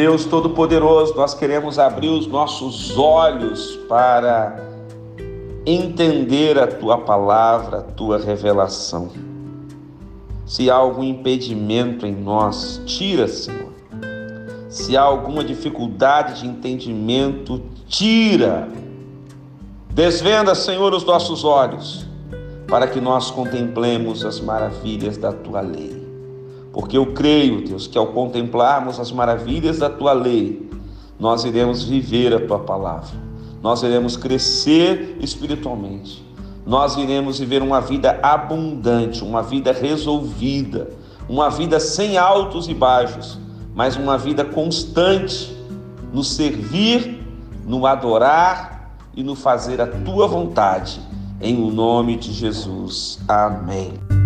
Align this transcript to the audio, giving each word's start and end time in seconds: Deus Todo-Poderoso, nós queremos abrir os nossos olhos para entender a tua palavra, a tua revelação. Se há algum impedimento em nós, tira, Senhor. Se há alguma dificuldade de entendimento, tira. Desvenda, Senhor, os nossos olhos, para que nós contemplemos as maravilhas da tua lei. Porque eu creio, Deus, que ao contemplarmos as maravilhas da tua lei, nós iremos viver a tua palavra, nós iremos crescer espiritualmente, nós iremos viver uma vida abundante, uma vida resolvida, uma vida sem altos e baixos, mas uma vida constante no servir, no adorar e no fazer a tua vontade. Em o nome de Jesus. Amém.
Deus 0.00 0.24
Todo-Poderoso, 0.24 1.14
nós 1.14 1.34
queremos 1.34 1.78
abrir 1.78 2.08
os 2.08 2.26
nossos 2.26 2.96
olhos 2.96 3.76
para 3.86 4.58
entender 5.66 6.58
a 6.58 6.66
tua 6.66 6.96
palavra, 6.96 7.80
a 7.80 7.82
tua 7.82 8.16
revelação. 8.16 9.10
Se 10.46 10.70
há 10.70 10.74
algum 10.74 11.04
impedimento 11.04 12.06
em 12.06 12.14
nós, 12.14 12.80
tira, 12.86 13.28
Senhor. 13.28 13.74
Se 14.70 14.96
há 14.96 15.02
alguma 15.02 15.44
dificuldade 15.44 16.40
de 16.40 16.46
entendimento, 16.46 17.60
tira. 17.86 18.70
Desvenda, 19.90 20.54
Senhor, 20.54 20.94
os 20.94 21.04
nossos 21.04 21.44
olhos, 21.44 22.06
para 22.66 22.86
que 22.86 23.02
nós 23.02 23.30
contemplemos 23.30 24.24
as 24.24 24.40
maravilhas 24.40 25.18
da 25.18 25.30
tua 25.30 25.60
lei. 25.60 26.09
Porque 26.72 26.96
eu 26.96 27.12
creio, 27.12 27.64
Deus, 27.64 27.86
que 27.86 27.98
ao 27.98 28.08
contemplarmos 28.08 29.00
as 29.00 29.10
maravilhas 29.10 29.78
da 29.78 29.90
tua 29.90 30.12
lei, 30.12 30.70
nós 31.18 31.44
iremos 31.44 31.84
viver 31.84 32.32
a 32.32 32.46
tua 32.46 32.60
palavra, 32.60 33.10
nós 33.62 33.82
iremos 33.82 34.16
crescer 34.16 35.18
espiritualmente, 35.20 36.24
nós 36.64 36.96
iremos 36.96 37.38
viver 37.38 37.62
uma 37.62 37.80
vida 37.80 38.18
abundante, 38.22 39.22
uma 39.22 39.42
vida 39.42 39.72
resolvida, 39.72 40.90
uma 41.28 41.50
vida 41.50 41.78
sem 41.80 42.16
altos 42.16 42.68
e 42.68 42.74
baixos, 42.74 43.38
mas 43.74 43.96
uma 43.96 44.16
vida 44.16 44.44
constante 44.44 45.56
no 46.12 46.24
servir, 46.24 47.24
no 47.66 47.86
adorar 47.86 48.96
e 49.14 49.22
no 49.22 49.34
fazer 49.34 49.80
a 49.80 49.86
tua 49.86 50.26
vontade. 50.26 51.00
Em 51.40 51.62
o 51.62 51.70
nome 51.70 52.16
de 52.16 52.32
Jesus. 52.32 53.18
Amém. 53.26 54.19